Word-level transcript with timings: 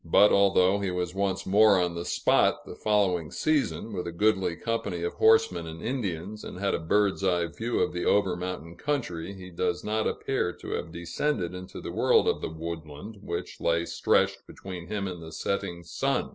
but 0.03 0.31
although 0.31 0.79
he 0.79 0.89
was 0.89 1.13
once 1.13 1.45
more 1.45 1.79
on 1.79 1.93
the 1.93 2.03
spot 2.03 2.65
the 2.65 2.73
following 2.73 3.29
season, 3.29 3.93
with 3.93 4.07
a 4.07 4.11
goodly 4.11 4.55
company 4.55 5.03
of 5.03 5.13
horsemen 5.13 5.67
and 5.67 5.83
Indians, 5.83 6.43
and 6.43 6.57
had 6.57 6.73
a 6.73 6.79
bird's 6.79 7.23
eye 7.23 7.45
view 7.45 7.77
of 7.79 7.93
the 7.93 8.03
over 8.03 8.35
mountain 8.35 8.75
country, 8.75 9.31
he 9.35 9.51
does 9.51 9.83
not 9.83 10.07
appear 10.07 10.51
to 10.53 10.71
have 10.71 10.91
descended 10.91 11.53
into 11.53 11.79
the 11.79 11.91
world 11.91 12.27
of 12.27 12.43
woodland 12.57 13.19
which 13.21 13.61
lay 13.61 13.85
stretched 13.85 14.47
between 14.47 14.87
him 14.87 15.07
and 15.07 15.21
the 15.21 15.31
setting 15.31 15.83
sun. 15.83 16.29